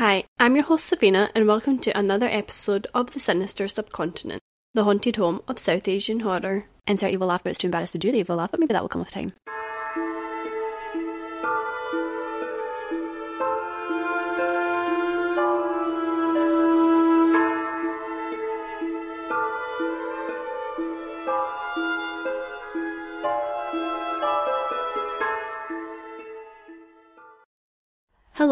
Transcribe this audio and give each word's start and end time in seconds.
Hi, 0.00 0.24
I'm 0.38 0.56
your 0.56 0.64
host 0.64 0.86
Savina, 0.86 1.30
and 1.34 1.46
welcome 1.46 1.78
to 1.80 1.94
another 1.94 2.26
episode 2.26 2.86
of 2.94 3.10
The 3.10 3.20
Sinister 3.20 3.68
Subcontinent, 3.68 4.40
the 4.72 4.84
haunted 4.84 5.16
home 5.16 5.42
of 5.46 5.58
South 5.58 5.86
Asian 5.86 6.20
horror. 6.20 6.64
Insert 6.86 7.12
evil 7.12 7.26
laugh, 7.26 7.44
but 7.44 7.50
it's 7.50 7.58
too 7.58 7.66
embarrassed 7.66 7.92
to 7.92 7.98
do 7.98 8.10
the 8.10 8.20
evil 8.20 8.36
laugh, 8.36 8.50
but 8.50 8.60
maybe 8.60 8.72
that 8.72 8.80
will 8.80 8.88
come 8.88 9.02
with 9.02 9.10
time. 9.10 9.34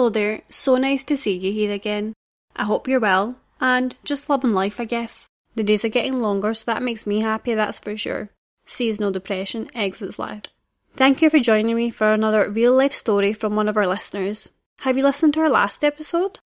Hello 0.08 0.24
there, 0.24 0.40
so 0.48 0.78
nice 0.78 1.04
to 1.04 1.18
see 1.18 1.36
you 1.36 1.52
here 1.52 1.70
again. 1.70 2.14
I 2.56 2.64
hope 2.64 2.88
you're 2.88 2.98
well, 2.98 3.36
and 3.60 3.94
just 4.04 4.30
loving 4.30 4.54
life, 4.54 4.80
I 4.80 4.86
guess. 4.86 5.28
The 5.54 5.62
days 5.62 5.84
are 5.84 5.90
getting 5.90 6.16
longer, 6.16 6.54
so 6.54 6.64
that 6.64 6.82
makes 6.82 7.06
me 7.06 7.20
happy, 7.20 7.52
that's 7.52 7.78
for 7.78 7.94
sure. 7.94 8.30
Seasonal 8.64 9.10
depression 9.10 9.68
exits 9.74 10.18
loud. 10.18 10.48
Thank 10.94 11.20
you 11.20 11.28
for 11.28 11.38
joining 11.38 11.76
me 11.76 11.90
for 11.90 12.10
another 12.10 12.50
real 12.50 12.72
life 12.72 12.94
story 12.94 13.34
from 13.34 13.54
one 13.54 13.68
of 13.68 13.76
our 13.76 13.86
listeners. 13.86 14.50
Have 14.78 14.96
you 14.96 15.02
listened 15.02 15.34
to 15.34 15.40
our 15.40 15.50
last 15.50 15.84
episode? 15.84 16.38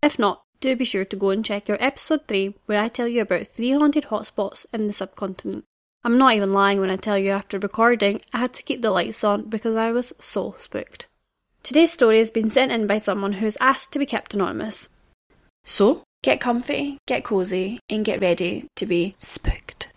If 0.00 0.16
not, 0.16 0.44
do 0.60 0.76
be 0.76 0.84
sure 0.84 1.04
to 1.06 1.16
go 1.16 1.30
and 1.30 1.44
check 1.44 1.66
your 1.66 1.82
episode 1.82 2.28
3 2.28 2.54
where 2.66 2.80
I 2.80 2.86
tell 2.86 3.08
you 3.08 3.22
about 3.22 3.48
three 3.48 3.72
haunted 3.72 4.04
hotspots 4.04 4.64
in 4.72 4.86
the 4.86 4.92
subcontinent. 4.92 5.64
I'm 6.04 6.18
not 6.18 6.34
even 6.34 6.52
lying 6.52 6.80
when 6.80 6.90
I 6.90 6.94
tell 6.94 7.18
you 7.18 7.30
after 7.30 7.58
recording 7.58 8.20
I 8.32 8.38
had 8.38 8.54
to 8.54 8.62
keep 8.62 8.80
the 8.80 8.92
lights 8.92 9.24
on 9.24 9.48
because 9.48 9.74
I 9.74 9.90
was 9.90 10.12
so 10.20 10.54
spooked. 10.56 11.08
Today's 11.68 11.92
story 11.92 12.16
has 12.16 12.30
been 12.30 12.48
sent 12.48 12.72
in 12.72 12.86
by 12.86 12.96
someone 12.96 13.34
who 13.34 13.44
has 13.44 13.58
asked 13.60 13.92
to 13.92 13.98
be 13.98 14.06
kept 14.06 14.32
anonymous. 14.32 14.88
So, 15.66 16.02
get 16.22 16.40
comfy, 16.40 16.96
get 17.06 17.24
cosy, 17.24 17.78
and 17.90 18.06
get 18.06 18.22
ready 18.22 18.66
to 18.76 18.86
be 18.86 19.16
spooked. 19.18 19.92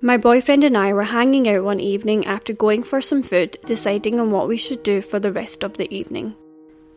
My 0.00 0.16
boyfriend 0.16 0.62
and 0.62 0.78
I 0.78 0.92
were 0.92 1.02
hanging 1.02 1.48
out 1.48 1.64
one 1.64 1.80
evening 1.80 2.26
after 2.26 2.52
going 2.52 2.84
for 2.84 3.00
some 3.00 3.24
food, 3.24 3.56
deciding 3.64 4.20
on 4.20 4.30
what 4.30 4.46
we 4.46 4.56
should 4.56 4.84
do 4.84 5.00
for 5.00 5.18
the 5.18 5.32
rest 5.32 5.64
of 5.64 5.76
the 5.76 5.92
evening. 5.92 6.36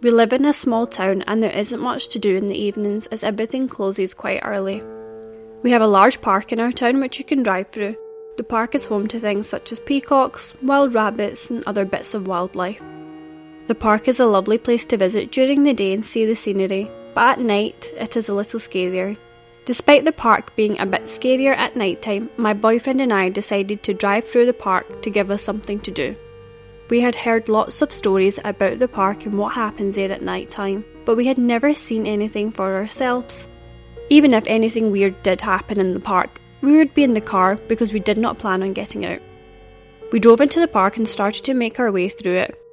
We 0.03 0.11
live 0.11 0.31
in 0.31 0.45
a 0.45 0.53
small 0.53 0.85
town 0.85 1.23
and 1.23 1.41
there 1.41 1.49
isn't 1.49 1.81
much 1.81 2.09
to 2.09 2.19
do 2.19 2.35
in 2.35 2.45
the 2.45 2.55
evenings 2.55 3.07
as 3.07 3.23
everything 3.23 3.67
closes 3.67 4.13
quite 4.13 4.41
early. 4.45 4.83
We 5.63 5.71
have 5.71 5.81
a 5.81 5.87
large 5.87 6.21
park 6.21 6.51
in 6.51 6.59
our 6.59 6.71
town 6.71 6.99
which 6.99 7.17
you 7.17 7.25
can 7.25 7.41
drive 7.41 7.71
through. 7.71 7.95
The 8.37 8.43
park 8.43 8.75
is 8.75 8.85
home 8.85 9.07
to 9.07 9.19
things 9.19 9.49
such 9.49 9.71
as 9.71 9.79
peacocks, 9.79 10.53
wild 10.61 10.93
rabbits, 10.93 11.49
and 11.49 11.63
other 11.65 11.83
bits 11.83 12.13
of 12.13 12.27
wildlife. 12.27 12.79
The 13.67 13.75
park 13.75 14.07
is 14.07 14.21
a 14.21 14.25
lovely 14.25 14.57
place 14.57 14.85
to 14.85 14.97
visit 14.97 15.29
during 15.29 15.63
the 15.63 15.73
day 15.73 15.93
and 15.93 16.03
see 16.03 16.25
the 16.25 16.37
scenery, 16.37 16.89
but 17.13 17.37
at 17.37 17.39
night 17.41 17.91
it 17.97 18.15
is 18.15 18.29
a 18.29 18.33
little 18.33 18.61
scarier. 18.61 19.17
Despite 19.65 20.05
the 20.05 20.13
park 20.13 20.55
being 20.55 20.79
a 20.79 20.85
bit 20.85 21.03
scarier 21.03 21.53
at 21.53 21.75
night 21.75 22.01
time, 22.01 22.29
my 22.37 22.53
boyfriend 22.53 23.01
and 23.01 23.11
I 23.11 23.27
decided 23.27 23.83
to 23.83 23.93
drive 23.93 24.23
through 24.23 24.45
the 24.45 24.53
park 24.53 25.01
to 25.01 25.09
give 25.09 25.29
us 25.29 25.43
something 25.43 25.81
to 25.81 25.91
do. 25.91 26.15
We 26.89 27.01
had 27.01 27.13
heard 27.13 27.49
lots 27.49 27.81
of 27.81 27.91
stories 27.91 28.39
about 28.45 28.79
the 28.79 28.87
park 28.87 29.25
and 29.25 29.37
what 29.37 29.53
happens 29.53 29.97
there 29.97 30.13
at 30.13 30.21
night 30.21 30.49
time, 30.49 30.85
but 31.03 31.17
we 31.17 31.27
had 31.27 31.37
never 31.37 31.73
seen 31.73 32.07
anything 32.07 32.53
for 32.53 32.73
ourselves. 32.73 33.49
Even 34.09 34.33
if 34.33 34.45
anything 34.47 34.91
weird 34.91 35.21
did 35.23 35.41
happen 35.41 35.77
in 35.77 35.93
the 35.93 35.99
park, 35.99 36.39
we 36.61 36.77
would 36.77 36.93
be 36.93 37.03
in 37.03 37.13
the 37.13 37.19
car 37.19 37.57
because 37.67 37.91
we 37.91 37.99
did 37.99 38.17
not 38.17 38.39
plan 38.39 38.63
on 38.63 38.71
getting 38.71 39.05
out. 39.05 39.19
We 40.13 40.19
drove 40.19 40.39
into 40.39 40.61
the 40.61 40.69
park 40.69 40.95
and 40.95 41.05
started 41.05 41.43
to 41.43 41.53
make 41.53 41.81
our 41.81 41.91
way 41.91 42.07
through 42.07 42.37
it. 42.37 42.63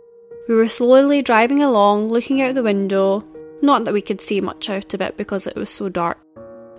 We 0.46 0.54
were 0.54 0.68
slowly 0.68 1.22
driving 1.22 1.62
along, 1.62 2.10
looking 2.10 2.42
out 2.42 2.54
the 2.54 2.62
window, 2.62 3.24
not 3.62 3.86
that 3.86 3.94
we 3.94 4.02
could 4.02 4.20
see 4.20 4.42
much 4.42 4.68
out 4.68 4.92
of 4.92 5.00
it 5.00 5.16
because 5.16 5.46
it 5.46 5.56
was 5.56 5.70
so 5.70 5.88
dark. 5.88 6.18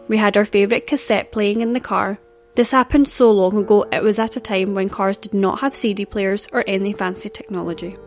We 0.08 0.18
had 0.18 0.38
our 0.38 0.46
favourite 0.46 0.86
cassette 0.86 1.32
playing 1.32 1.62
in 1.62 1.74
the 1.74 1.80
car. 1.80 2.20
This 2.54 2.70
happened 2.70 3.10
so 3.10 3.32
long 3.32 3.58
ago, 3.58 3.84
it 3.92 4.04
was 4.04 4.20
at 4.20 4.36
a 4.36 4.40
time 4.40 4.76
when 4.76 4.88
cars 4.88 5.18
did 5.18 5.34
not 5.34 5.62
have 5.62 5.76
CD 5.76 6.06
players 6.06 6.48
or 6.54 6.64
any 6.68 6.94
fancy 6.94 7.28
technology. 7.28 7.98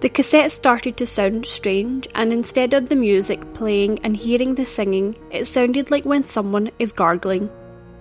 The 0.00 0.08
cassette 0.08 0.52
started 0.52 0.96
to 0.98 1.06
sound 1.06 1.44
strange, 1.46 2.06
and 2.14 2.32
instead 2.32 2.72
of 2.72 2.88
the 2.88 2.94
music 2.94 3.42
playing 3.54 3.98
and 4.04 4.16
hearing 4.16 4.54
the 4.54 4.64
singing, 4.64 5.18
it 5.32 5.46
sounded 5.46 5.90
like 5.90 6.04
when 6.04 6.22
someone 6.22 6.70
is 6.78 6.92
gargling. 6.92 7.50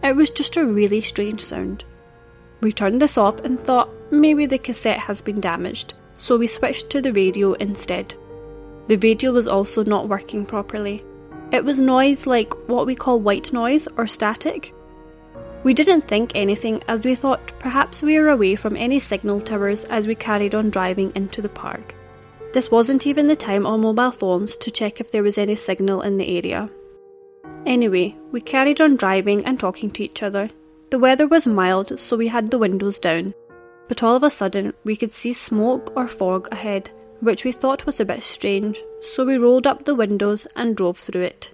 It 0.03 0.15
was 0.15 0.29
just 0.29 0.55
a 0.55 0.65
really 0.67 1.01
strange 1.01 1.41
sound. 1.41 1.83
We 2.61 2.71
turned 2.71 3.01
this 3.01 3.17
off 3.17 3.39
and 3.39 3.59
thought 3.59 3.89
maybe 4.11 4.45
the 4.45 4.59
cassette 4.59 4.99
has 4.99 5.19
been 5.19 5.41
damaged 5.41 5.95
so 6.17 6.35
we 6.35 6.47
switched 6.47 6.89
to 6.89 7.01
the 7.01 7.13
radio 7.13 7.53
instead. 7.53 8.13
The 8.87 8.97
radio 8.97 9.31
was 9.31 9.47
also 9.47 9.83
not 9.83 10.09
working 10.09 10.45
properly. 10.45 11.05
It 11.51 11.63
was 11.63 11.79
noise 11.79 12.27
like 12.27 12.53
what 12.67 12.85
we 12.85 12.95
call 12.95 13.19
white 13.19 13.53
noise 13.53 13.87
or 13.95 14.07
static. 14.07 14.73
We 15.63 15.73
didn't 15.73 16.01
think 16.01 16.31
anything 16.35 16.81
as 16.87 17.01
we 17.01 17.15
thought 17.15 17.53
perhaps 17.59 18.01
we 18.01 18.19
were 18.19 18.29
away 18.29 18.55
from 18.55 18.75
any 18.75 18.99
signal 18.99 19.41
towers 19.41 19.83
as 19.85 20.07
we 20.07 20.15
carried 20.15 20.55
on 20.55 20.69
driving 20.69 21.11
into 21.15 21.41
the 21.41 21.49
park. 21.49 21.95
This 22.53 22.71
wasn't 22.71 23.05
even 23.05 23.27
the 23.27 23.35
time 23.35 23.65
on 23.65 23.81
mobile 23.81 24.11
phones 24.11 24.57
to 24.57 24.71
check 24.71 24.99
if 24.99 25.11
there 25.11 25.23
was 25.23 25.37
any 25.37 25.55
signal 25.55 26.01
in 26.01 26.17
the 26.17 26.37
area. 26.37 26.69
Anyway, 27.65 28.15
we 28.31 28.41
carried 28.41 28.81
on 28.81 28.95
driving 28.95 29.45
and 29.45 29.59
talking 29.59 29.91
to 29.91 30.03
each 30.03 30.23
other. 30.23 30.49
The 30.89 30.99
weather 30.99 31.27
was 31.27 31.45
mild, 31.45 31.99
so 31.99 32.15
we 32.15 32.29
had 32.29 32.49
the 32.49 32.57
windows 32.57 32.99
down 32.99 33.33
but 33.87 34.03
all 34.03 34.15
of 34.15 34.23
a 34.23 34.29
sudden 34.29 34.73
we 34.83 34.95
could 34.95 35.11
see 35.11 35.33
smoke 35.33 35.91
or 35.95 36.07
fog 36.07 36.47
ahead, 36.51 36.89
which 37.21 37.43
we 37.43 37.51
thought 37.51 37.85
was 37.85 37.99
a 37.99 38.05
bit 38.05 38.23
strange, 38.23 38.81
so 38.99 39.25
we 39.25 39.37
rolled 39.37 39.67
up 39.67 39.85
the 39.85 39.95
windows 39.95 40.47
and 40.55 40.75
drove 40.75 40.97
through 40.97 41.21
it. 41.21 41.51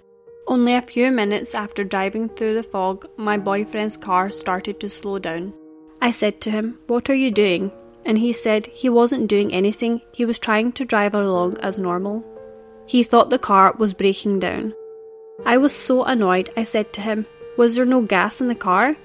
Only 0.48 0.74
a 0.74 0.82
few 0.82 1.10
minutes 1.10 1.56
after 1.56 1.84
driving 1.84 2.28
through 2.28 2.56
the 2.56 2.64
fog, 2.64 3.06
my 3.16 3.38
boyfriend's 3.38 3.96
car 3.96 4.30
started 4.30 4.80
to 4.82 4.90
slow 4.90 5.20
down. 5.20 5.54
I 6.02 6.12
said 6.12 6.42
to 6.42 6.52
him, 6.52 6.80
What 6.88 7.10
are 7.10 7.16
you 7.16 7.32
doing? 7.32 7.72
And 8.06 8.18
he 8.18 8.34
said 8.34 8.66
he 8.68 8.90
wasn't 8.90 9.30
doing 9.30 9.54
anything, 9.54 10.02
he 10.12 10.26
was 10.26 10.38
trying 10.38 10.74
to 10.74 10.84
drive 10.84 11.16
along 11.16 11.60
as 11.60 11.78
normal. 11.78 12.26
He 12.86 13.04
thought 13.04 13.30
the 13.30 13.40
car 13.40 13.74
was 13.78 13.94
breaking 13.94 14.40
down. 14.40 14.74
I 15.46 15.58
was 15.58 15.74
so 15.74 16.04
annoyed, 16.04 16.50
I 16.58 16.64
said 16.64 16.92
to 16.94 17.02
him, 17.02 17.26
Was 17.58 17.78
there 17.78 17.86
no 17.86 18.02
gas 18.02 18.42
in 18.42 18.50
the 18.50 18.56
car? 18.56 18.98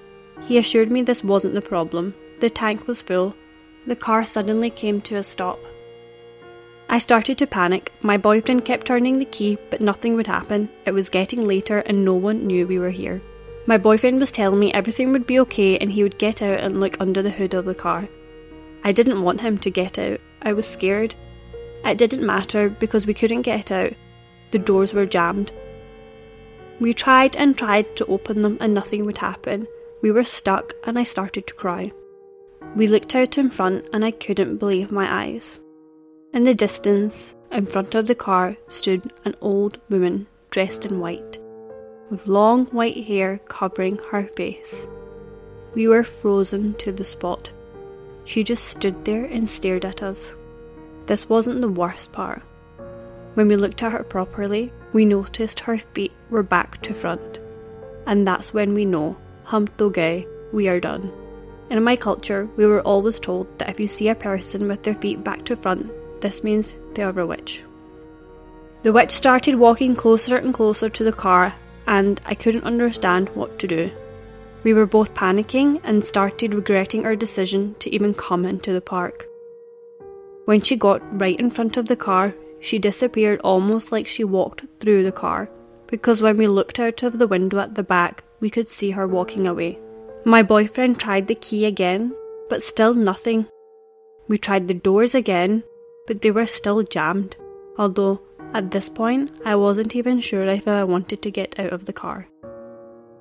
He 0.42 0.58
assured 0.58 0.90
me 0.90 1.02
this 1.02 1.22
wasn't 1.22 1.54
the 1.54 1.62
problem. 1.62 2.14
The 2.40 2.50
tank 2.50 2.86
was 2.86 3.02
full. 3.02 3.34
The 3.86 3.96
car 3.96 4.24
suddenly 4.24 4.70
came 4.70 5.00
to 5.02 5.16
a 5.16 5.22
stop. 5.22 5.58
I 6.88 6.98
started 6.98 7.36
to 7.38 7.46
panic. 7.46 7.92
My 8.00 8.16
boyfriend 8.16 8.64
kept 8.64 8.86
turning 8.86 9.18
the 9.18 9.24
key, 9.24 9.58
but 9.70 9.80
nothing 9.80 10.14
would 10.14 10.26
happen. 10.26 10.68
It 10.86 10.92
was 10.92 11.08
getting 11.08 11.44
later 11.46 11.80
and 11.80 12.04
no 12.04 12.14
one 12.14 12.46
knew 12.46 12.66
we 12.66 12.78
were 12.78 12.90
here. 12.90 13.20
My 13.66 13.76
boyfriend 13.76 14.20
was 14.20 14.32
telling 14.32 14.58
me 14.58 14.72
everything 14.72 15.12
would 15.12 15.26
be 15.26 15.40
okay 15.40 15.76
and 15.78 15.92
he 15.92 16.02
would 16.02 16.16
get 16.16 16.40
out 16.40 16.60
and 16.60 16.80
look 16.80 16.96
under 17.00 17.20
the 17.20 17.30
hood 17.30 17.54
of 17.54 17.66
the 17.66 17.74
car. 17.74 18.08
I 18.84 18.92
didn't 18.92 19.22
want 19.22 19.40
him 19.40 19.58
to 19.58 19.70
get 19.70 19.98
out. 19.98 20.20
I 20.40 20.52
was 20.52 20.66
scared. 20.66 21.14
It 21.84 21.98
didn't 21.98 22.24
matter 22.24 22.70
because 22.70 23.06
we 23.06 23.14
couldn't 23.14 23.42
get 23.42 23.70
out. 23.70 23.92
The 24.52 24.58
doors 24.58 24.94
were 24.94 25.06
jammed. 25.06 25.52
We 26.80 26.94
tried 26.94 27.36
and 27.36 27.58
tried 27.58 27.96
to 27.96 28.06
open 28.06 28.42
them 28.42 28.56
and 28.60 28.72
nothing 28.72 29.04
would 29.04 29.18
happen. 29.18 29.66
We 30.00 30.12
were 30.12 30.24
stuck 30.24 30.72
and 30.84 30.98
I 30.98 31.02
started 31.02 31.46
to 31.48 31.54
cry. 31.54 31.92
We 32.76 32.86
looked 32.86 33.14
out 33.14 33.38
in 33.38 33.50
front 33.50 33.88
and 33.92 34.04
I 34.04 34.10
couldn't 34.10 34.58
believe 34.58 34.92
my 34.92 35.24
eyes. 35.24 35.58
In 36.32 36.44
the 36.44 36.54
distance, 36.54 37.34
in 37.50 37.66
front 37.66 37.94
of 37.94 38.06
the 38.06 38.14
car, 38.14 38.56
stood 38.68 39.12
an 39.24 39.34
old 39.40 39.80
woman 39.88 40.26
dressed 40.50 40.84
in 40.84 41.00
white, 41.00 41.38
with 42.10 42.26
long 42.26 42.66
white 42.66 43.04
hair 43.04 43.38
covering 43.48 43.98
her 44.10 44.24
face. 44.36 44.86
We 45.74 45.88
were 45.88 46.04
frozen 46.04 46.74
to 46.74 46.92
the 46.92 47.04
spot. 47.04 47.50
She 48.24 48.44
just 48.44 48.68
stood 48.68 49.04
there 49.04 49.24
and 49.24 49.48
stared 49.48 49.84
at 49.84 50.02
us. 50.02 50.34
This 51.06 51.28
wasn't 51.28 51.62
the 51.62 51.68
worst 51.68 52.12
part. 52.12 52.42
When 53.34 53.48
we 53.48 53.56
looked 53.56 53.82
at 53.82 53.92
her 53.92 54.04
properly, 54.04 54.72
we 54.92 55.04
noticed 55.04 55.60
her 55.60 55.78
feet 55.78 56.12
were 56.28 56.42
back 56.42 56.82
to 56.82 56.92
front. 56.94 57.40
And 58.06 58.26
that's 58.26 58.52
when 58.52 58.74
we 58.74 58.84
know, 58.84 59.16
humtoge, 59.44 60.26
we 60.52 60.68
are 60.68 60.80
done. 60.80 61.12
In 61.70 61.84
my 61.84 61.96
culture, 61.96 62.48
we 62.56 62.66
were 62.66 62.80
always 62.80 63.20
told 63.20 63.46
that 63.58 63.68
if 63.68 63.78
you 63.78 63.86
see 63.86 64.08
a 64.08 64.14
person 64.14 64.68
with 64.68 64.82
their 64.82 64.94
feet 64.94 65.22
back 65.22 65.44
to 65.44 65.56
front, 65.56 65.90
this 66.20 66.42
means 66.42 66.74
they 66.94 67.02
are 67.02 67.20
a 67.20 67.26
witch. 67.26 67.62
The 68.84 68.92
witch 68.92 69.10
started 69.10 69.56
walking 69.56 69.94
closer 69.94 70.36
and 70.36 70.54
closer 70.54 70.88
to 70.88 71.04
the 71.04 71.12
car, 71.12 71.54
and 71.86 72.20
I 72.24 72.34
couldn't 72.34 72.64
understand 72.64 73.28
what 73.30 73.58
to 73.58 73.66
do. 73.66 73.90
We 74.64 74.72
were 74.72 74.86
both 74.86 75.14
panicking 75.14 75.80
and 75.84 76.02
started 76.02 76.54
regretting 76.54 77.04
our 77.04 77.16
decision 77.16 77.74
to 77.80 77.94
even 77.94 78.14
come 78.14 78.46
into 78.46 78.72
the 78.72 78.80
park. 78.80 79.26
When 80.46 80.62
she 80.62 80.76
got 80.76 81.02
right 81.20 81.38
in 81.38 81.50
front 81.50 81.76
of 81.76 81.86
the 81.86 81.96
car, 81.96 82.34
she 82.60 82.78
disappeared 82.78 83.40
almost 83.44 83.92
like 83.92 84.06
she 84.06 84.24
walked 84.24 84.64
through 84.80 85.04
the 85.04 85.12
car, 85.12 85.50
because 85.86 86.22
when 86.22 86.38
we 86.38 86.46
looked 86.46 86.80
out 86.80 87.02
of 87.02 87.18
the 87.18 87.28
window 87.28 87.58
at 87.58 87.74
the 87.74 87.82
back, 87.82 88.24
we 88.40 88.48
could 88.48 88.68
see 88.68 88.92
her 88.92 89.06
walking 89.06 89.46
away. 89.46 89.78
My 90.24 90.42
boyfriend 90.42 90.98
tried 90.98 91.28
the 91.28 91.34
key 91.34 91.64
again, 91.64 92.14
but 92.48 92.62
still 92.62 92.94
nothing. 92.94 93.46
We 94.28 94.38
tried 94.38 94.68
the 94.68 94.74
doors 94.74 95.14
again, 95.14 95.62
but 96.06 96.20
they 96.20 96.30
were 96.30 96.46
still 96.46 96.82
jammed, 96.82 97.36
although 97.78 98.20
At 98.54 98.70
this 98.70 98.88
point, 98.88 99.30
I 99.44 99.56
wasn't 99.56 99.94
even 99.94 100.20
sure 100.20 100.46
if 100.46 100.66
I 100.66 100.82
wanted 100.84 101.20
to 101.22 101.30
get 101.30 101.58
out 101.60 101.72
of 101.72 101.84
the 101.84 101.92
car. 101.92 102.26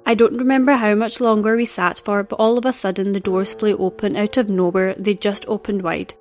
I 0.06 0.16
don't 0.16 0.38
remember 0.38 0.72
how 0.74 0.96
much 0.96 1.20
longer 1.20 1.58
we 1.58 1.66
sat 1.66 2.02
for, 2.06 2.24
but 2.24 2.38
all 2.38 2.58
of 2.58 2.66
a 2.66 2.72
sudden 2.72 3.12
the 3.12 3.20
doors 3.20 3.54
flew 3.54 3.76
open 3.78 4.16
out 4.16 4.38
of 4.38 4.50
nowhere, 4.50 4.96
they 4.98 5.16
just 5.16 5.46
opened 5.50 5.82
wide. 5.82 6.14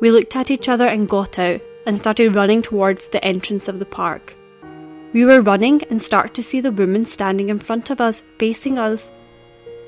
We 0.00 0.10
looked 0.10 0.34
at 0.34 0.50
each 0.50 0.68
other 0.68 0.88
and 0.88 1.08
got 1.08 1.38
out 1.38 1.60
and 1.86 1.96
started 1.96 2.34
running 2.34 2.62
towards 2.62 3.08
the 3.08 3.24
entrance 3.24 3.68
of 3.68 3.78
the 3.78 3.86
park. 3.86 4.34
We 5.12 5.24
were 5.24 5.40
running 5.40 5.82
and 5.84 6.02
started 6.02 6.34
to 6.34 6.42
see 6.42 6.60
the 6.60 6.72
woman 6.72 7.04
standing 7.04 7.48
in 7.48 7.60
front 7.60 7.90
of 7.90 8.00
us, 8.00 8.24
facing 8.38 8.76
us. 8.76 9.10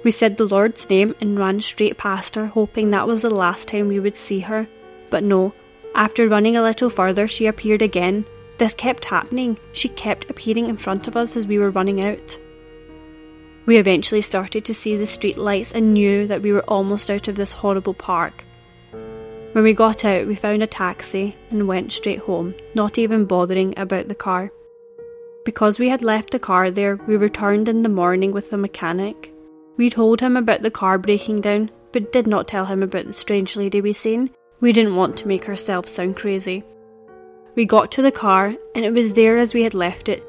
We 0.03 0.11
said 0.11 0.37
the 0.37 0.47
Lord's 0.47 0.89
name 0.89 1.15
and 1.21 1.39
ran 1.39 1.61
straight 1.61 1.99
past 1.99 2.35
her, 2.35 2.47
hoping 2.47 2.91
that 2.91 3.07
was 3.07 3.23
the 3.23 3.31
last 3.31 3.69
time 3.69 3.89
we 3.89 4.01
would 4.01 4.17
see 4.17 4.41
her. 4.41 4.67
But 5.11 5.25
no, 5.25 5.53
after 5.95 6.29
running 6.29 6.57
a 6.57 6.63
little 6.63 6.89
further, 6.89 7.29
she 7.29 7.47
appeared 7.47 7.83
again. 7.83 8.25
This 8.59 8.75
kept 8.75 9.05
happening. 9.05 9.59
She 9.73 9.89
kept 9.89 10.31
appearing 10.31 10.69
in 10.69 10.77
front 10.77 11.09
of 11.09 11.17
us 11.17 11.37
as 11.37 11.47
we 11.47 11.59
were 11.59 11.71
running 11.71 12.03
out. 12.03 12.39
We 13.67 13.77
eventually 13.77 14.23
started 14.23 14.65
to 14.65 14.75
see 14.75 14.97
the 14.97 15.07
street 15.07 15.37
lights 15.37 15.73
and 15.73 15.93
knew 15.93 16.27
that 16.27 16.43
we 16.43 16.53
were 16.53 16.65
almost 16.65 17.11
out 17.11 17.29
of 17.29 17.35
this 17.35 17.53
horrible 17.53 17.95
park. 17.95 18.45
When 19.53 19.65
we 19.65 19.75
got 19.75 20.05
out, 20.05 20.27
we 20.27 20.35
found 20.35 20.63
a 20.63 20.67
taxi 20.67 21.37
and 21.51 21.69
went 21.69 21.93
straight 21.93 22.21
home, 22.21 22.55
not 22.75 22.99
even 22.99 23.25
bothering 23.27 23.75
about 23.77 24.09
the 24.09 24.15
car. 24.15 24.51
Because 25.45 25.79
we 25.79 25.89
had 25.89 26.03
left 26.03 26.31
the 26.31 26.39
car 26.39 26.71
there, 26.71 26.97
we 27.07 27.17
returned 27.17 27.69
in 27.69 27.83
the 27.83 27.89
morning 27.89 28.33
with 28.33 28.51
the 28.51 28.57
mechanic. 28.57 29.33
We 29.77 29.91
told 29.91 30.21
him 30.21 30.37
about 30.37 30.63
the 30.63 30.71
car 30.71 30.99
breaking 30.99 31.41
down, 31.41 31.71
but 31.93 32.13
did 32.13 32.27
not 32.27 32.49
tell 32.49 32.67
him 32.67 32.83
about 32.83 33.07
the 33.07 33.13
strange 33.13 33.57
lady 33.57 33.81
we 33.81 33.93
seen. 33.93 34.31
We 34.61 34.73
didn't 34.73 34.97
want 34.97 35.17
to 35.19 35.29
make 35.29 35.49
ourselves 35.49 35.91
sound 35.91 36.17
crazy. 36.17 36.65
We 37.55 37.65
got 37.65 37.91
to 37.93 38.03
the 38.03 38.13
car, 38.13 38.55
and 38.75 38.85
it 38.85 38.93
was 38.93 39.13
there 39.13 39.39
as 39.39 39.55
we 39.55 39.63
had 39.63 39.75
left 39.75 40.09
it, 40.09 40.23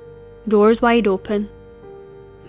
doors 0.47 0.81
wide 0.81 1.07
open. 1.07 1.49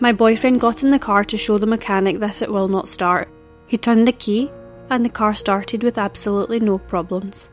My 0.01 0.13
boyfriend 0.13 0.61
got 0.61 0.83
in 0.83 0.91
the 0.91 0.99
car 0.99 1.25
to 1.25 1.37
show 1.37 1.59
the 1.59 1.67
mechanic 1.67 2.19
that 2.21 2.43
it 2.43 2.53
will 2.53 2.69
not 2.69 2.89
start. 2.89 3.29
He 3.67 3.77
turned 3.77 4.09
the 4.09 4.13
key, 4.13 4.51
and 4.91 5.05
the 5.05 5.11
car 5.11 5.35
started 5.35 5.83
with 5.83 5.99
absolutely 5.99 6.61
no 6.61 6.79
problems. 6.79 7.49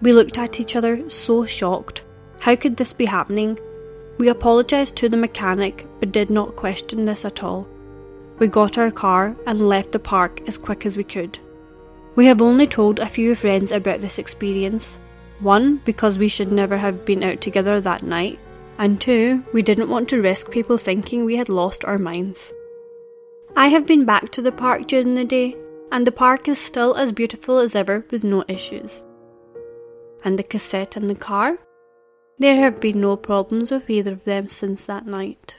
We 0.00 0.12
looked 0.12 0.38
at 0.38 0.60
each 0.60 0.74
other 0.76 1.08
so 1.08 1.46
shocked. 1.46 2.04
How 2.40 2.56
could 2.56 2.76
this 2.76 2.92
be 2.92 3.04
happening? 3.04 3.58
We 4.18 4.28
apologised 4.28 4.96
to 4.96 5.08
the 5.08 5.16
mechanic 5.16 5.86
but 6.00 6.12
did 6.12 6.30
not 6.30 6.56
question 6.56 7.04
this 7.04 7.24
at 7.24 7.42
all. 7.42 7.68
We 8.38 8.48
got 8.48 8.78
our 8.78 8.90
car 8.90 9.36
and 9.46 9.68
left 9.68 9.92
the 9.92 9.98
park 9.98 10.46
as 10.48 10.58
quick 10.58 10.86
as 10.86 10.96
we 10.96 11.04
could. 11.04 11.38
We 12.14 12.26
have 12.26 12.42
only 12.42 12.66
told 12.66 12.98
a 12.98 13.06
few 13.06 13.34
friends 13.34 13.72
about 13.72 14.00
this 14.00 14.18
experience. 14.18 15.00
One, 15.40 15.80
because 15.84 16.18
we 16.18 16.28
should 16.28 16.52
never 16.52 16.76
have 16.76 17.04
been 17.04 17.24
out 17.24 17.40
together 17.40 17.80
that 17.80 18.02
night, 18.02 18.38
and 18.78 19.00
two, 19.00 19.44
we 19.52 19.62
didn't 19.62 19.90
want 19.90 20.08
to 20.10 20.20
risk 20.20 20.50
people 20.50 20.76
thinking 20.76 21.24
we 21.24 21.36
had 21.36 21.48
lost 21.48 21.84
our 21.84 21.98
minds. 21.98 22.52
I 23.56 23.68
have 23.68 23.86
been 23.86 24.04
back 24.04 24.30
to 24.32 24.42
the 24.42 24.52
park 24.52 24.86
during 24.86 25.14
the 25.14 25.24
day, 25.24 25.56
and 25.90 26.06
the 26.06 26.12
park 26.12 26.48
is 26.48 26.58
still 26.58 26.94
as 26.94 27.12
beautiful 27.12 27.58
as 27.58 27.76
ever 27.76 28.04
with 28.10 28.24
no 28.24 28.44
issues. 28.48 29.02
And 30.24 30.38
the 30.38 30.42
cassette 30.42 30.96
and 30.96 31.10
the 31.10 31.14
car? 31.14 31.58
There 32.38 32.56
have 32.56 32.80
been 32.80 33.00
no 33.00 33.16
problems 33.16 33.70
with 33.70 33.90
either 33.90 34.12
of 34.12 34.24
them 34.24 34.48
since 34.48 34.84
that 34.86 35.06
night. 35.06 35.56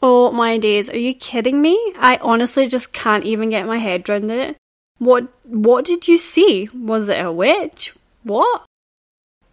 Oh 0.00 0.30
my 0.30 0.58
days, 0.58 0.88
are 0.88 0.98
you 0.98 1.14
kidding 1.14 1.60
me? 1.60 1.76
I 1.98 2.18
honestly 2.22 2.68
just 2.68 2.92
can't 2.92 3.24
even 3.24 3.50
get 3.50 3.66
my 3.66 3.78
head 3.78 4.08
around 4.08 4.30
it. 4.30 4.56
What 4.98 5.28
what 5.44 5.84
did 5.84 6.06
you 6.06 6.18
see? 6.18 6.68
Was 6.74 7.08
it 7.08 7.24
a 7.24 7.32
witch? 7.32 7.94
What? 8.22 8.64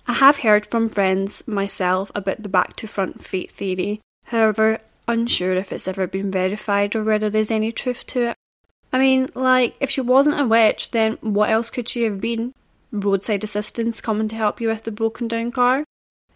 I 0.07 0.13
have 0.13 0.37
heard 0.37 0.67
from 0.67 0.87
friends 0.87 1.47
myself 1.47 2.11
about 2.13 2.43
the 2.43 2.49
back 2.49 2.75
to 2.77 2.87
front 2.87 3.23
feet 3.23 3.51
theory. 3.51 4.01
However, 4.25 4.79
unsure 5.07 5.53
if 5.53 5.73
it's 5.73 5.87
ever 5.87 6.05
been 6.05 6.29
verified 6.31 6.95
or 6.95 7.03
whether 7.03 7.29
there's 7.29 7.51
any 7.51 7.71
truth 7.71 8.05
to 8.07 8.29
it. 8.29 8.35
I 8.93 8.99
mean, 8.99 9.27
like, 9.33 9.75
if 9.79 9.89
she 9.89 10.01
wasn't 10.01 10.39
a 10.39 10.47
witch, 10.47 10.91
then 10.91 11.17
what 11.21 11.49
else 11.49 11.69
could 11.71 11.89
she 11.89 12.03
have 12.03 12.21
been? 12.21 12.53
Roadside 12.91 13.43
assistance 13.43 13.99
coming 13.99 14.27
to 14.27 14.35
help 14.35 14.61
you 14.61 14.69
with 14.69 14.83
the 14.83 14.91
broken 14.91 15.27
down 15.27 15.51
car? 15.51 15.83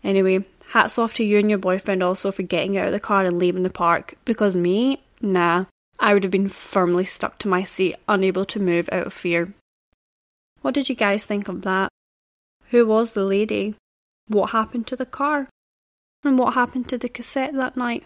Anyway, 0.04 0.46
hats 0.70 0.98
off 1.00 1.14
to 1.16 1.24
you 1.24 1.40
and 1.40 1.50
your 1.50 1.60
boyfriend 1.60 2.04
also 2.04 2.32
for 2.32 2.44
getting 2.44 2.78
out 2.78 2.88
of 2.88 2.94
the 2.94 3.00
car 3.00 3.26
and 3.26 3.40
leaving 3.40 3.64
the 3.64 3.70
park, 3.70 4.16
because 4.26 4.56
me, 4.56 5.02
nah, 5.22 5.66
I 6.00 6.14
would 6.14 6.24
have 6.24 6.32
been 6.32 6.50
firmly 6.50 7.06
stuck 7.06 7.40
to 7.40 7.48
my 7.48 7.64
seat, 7.64 7.96
unable 8.08 8.46
to 8.46 8.60
move 8.60 8.88
out 8.92 9.08
of 9.08 9.14
fear. 9.14 9.54
What 10.62 10.74
did 10.74 10.88
you 10.88 10.96
guys 10.96 11.26
think 11.26 11.48
of 11.48 11.64
that? 11.64 11.90
Who 12.70 12.86
was 12.86 13.14
the 13.14 13.24
lady? 13.24 13.76
What 14.28 14.52
happened 14.52 14.86
to 14.88 14.96
the 14.96 15.06
car? 15.06 15.50
And 16.24 16.38
what 16.38 16.54
happened 16.54 16.88
to 16.90 16.98
the 16.98 17.10
cassette 17.10 17.54
that 17.54 17.78
night? 17.78 18.04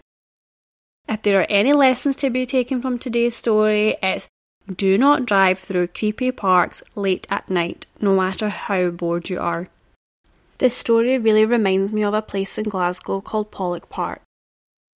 If 1.06 1.20
there 1.22 1.40
are 1.40 1.46
any 1.50 1.74
lessons 1.74 2.16
to 2.16 2.30
be 2.30 2.46
taken 2.46 2.80
from 2.80 2.98
today's 2.98 3.36
story, 3.36 3.96
it's 4.02 4.26
do 4.74 4.96
not 4.96 5.26
drive 5.26 5.58
through 5.58 5.88
creepy 5.88 6.32
parks 6.32 6.82
late 6.94 7.26
at 7.28 7.50
night, 7.50 7.86
no 8.00 8.16
matter 8.16 8.48
how 8.48 8.88
bored 8.88 9.28
you 9.28 9.38
are. 9.38 9.68
This 10.58 10.76
story 10.76 11.18
really 11.18 11.44
reminds 11.44 11.92
me 11.92 12.04
of 12.04 12.14
a 12.14 12.22
place 12.22 12.58
in 12.58 12.64
Glasgow 12.64 13.20
called 13.20 13.50
Pollok 13.50 13.88
Park. 13.88 14.22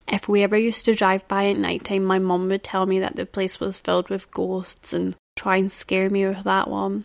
If 0.06 0.28
we 0.28 0.42
ever 0.42 0.56
used 0.56 0.84
to 0.84 0.94
drive 0.94 1.26
by 1.26 1.46
at 1.46 1.56
night 1.56 1.84
time, 1.84 2.04
my 2.04 2.18
mum 2.18 2.48
would 2.48 2.62
tell 2.62 2.86
me 2.86 2.98
that 3.00 3.16
the 3.16 3.26
place 3.26 3.58
was 3.58 3.78
filled 3.78 4.08
with 4.08 4.30
ghosts 4.30 4.92
and 4.92 5.16
try 5.34 5.56
and 5.56 5.72
scare 5.72 6.10
me 6.10 6.26
with 6.26 6.44
that 6.44 6.68
one. 6.68 7.04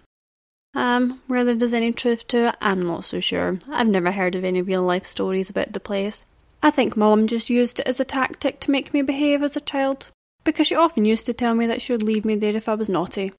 Um, 0.76 1.22
whether 1.28 1.56
there's 1.56 1.74
any 1.74 1.92
truth 1.92 2.28
to 2.28 2.50
it, 2.50 2.58
I'm 2.62 2.82
not 2.82 3.06
so 3.06 3.20
sure. 3.20 3.58
I've 3.70 3.88
never 3.88 4.12
heard 4.12 4.36
of 4.36 4.44
any 4.44 4.62
real 4.62 4.84
life 4.84 5.06
stories 5.06 5.50
about 5.50 5.74
the 5.74 5.80
place. 5.80 6.26
I 6.62 6.70
think 6.70 6.96
mum 6.96 7.28
just 7.28 7.50
used 7.50 7.80
it 7.80 7.88
as 7.88 8.00
a 8.00 8.06
tactic 8.06 8.60
to 8.62 8.72
make 8.72 8.94
me 8.94 9.02
behave 9.02 9.42
as 9.42 9.58
a 9.58 9.62
child, 9.62 10.12
because 10.44 10.68
she 10.68 10.76
often 10.76 11.06
used 11.06 11.26
to 11.26 11.34
tell 11.34 11.56
me 11.56 11.66
that 11.68 11.82
she 11.82 11.92
would 11.92 12.04
leave 12.04 12.24
me 12.24 12.36
there 12.36 12.56
if 12.56 12.70
I 12.70 12.76
was 12.76 12.90
naughty. 12.90 13.34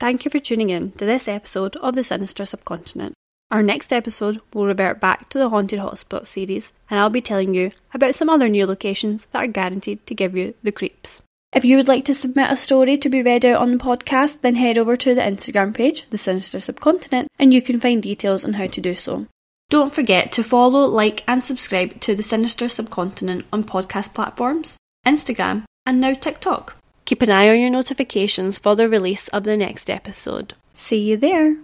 Thank 0.00 0.24
you 0.24 0.30
for 0.30 0.40
tuning 0.40 0.70
in 0.70 0.92
to 0.92 1.04
this 1.04 1.28
episode 1.28 1.76
of 1.76 1.94
the 1.94 2.02
Sinister 2.02 2.44
Subcontinent. 2.44 3.14
Our 3.54 3.62
next 3.62 3.92
episode 3.92 4.40
will 4.52 4.66
revert 4.66 4.98
back 4.98 5.28
to 5.28 5.38
the 5.38 5.48
Haunted 5.48 5.78
Hotspot 5.78 6.26
series, 6.26 6.72
and 6.90 6.98
I'll 6.98 7.08
be 7.08 7.20
telling 7.20 7.54
you 7.54 7.70
about 7.92 8.16
some 8.16 8.28
other 8.28 8.48
new 8.48 8.66
locations 8.66 9.26
that 9.26 9.44
are 9.44 9.46
guaranteed 9.46 10.04
to 10.08 10.14
give 10.16 10.36
you 10.36 10.54
the 10.64 10.72
creeps. 10.72 11.22
If 11.52 11.64
you 11.64 11.76
would 11.76 11.86
like 11.86 12.04
to 12.06 12.14
submit 12.14 12.50
a 12.50 12.56
story 12.56 12.96
to 12.96 13.08
be 13.08 13.22
read 13.22 13.46
out 13.46 13.62
on 13.62 13.70
the 13.70 13.78
podcast, 13.78 14.40
then 14.40 14.56
head 14.56 14.76
over 14.76 14.96
to 14.96 15.14
the 15.14 15.20
Instagram 15.20 15.72
page, 15.72 16.10
The 16.10 16.18
Sinister 16.18 16.58
Subcontinent, 16.58 17.28
and 17.38 17.54
you 17.54 17.62
can 17.62 17.78
find 17.78 18.02
details 18.02 18.44
on 18.44 18.54
how 18.54 18.66
to 18.66 18.80
do 18.80 18.96
so. 18.96 19.28
Don't 19.70 19.94
forget 19.94 20.32
to 20.32 20.42
follow, 20.42 20.86
like, 20.86 21.22
and 21.28 21.44
subscribe 21.44 22.00
to 22.00 22.16
the 22.16 22.24
Sinister 22.24 22.66
Subcontinent 22.66 23.46
on 23.52 23.62
podcast 23.62 24.14
platforms, 24.14 24.76
Instagram, 25.06 25.62
and 25.86 26.00
now 26.00 26.14
TikTok. 26.14 26.76
Keep 27.04 27.22
an 27.22 27.30
eye 27.30 27.50
on 27.50 27.60
your 27.60 27.70
notifications 27.70 28.58
for 28.58 28.74
the 28.74 28.88
release 28.88 29.28
of 29.28 29.44
the 29.44 29.56
next 29.56 29.88
episode. 29.88 30.54
See 30.72 30.98
you 30.98 31.16
there! 31.16 31.58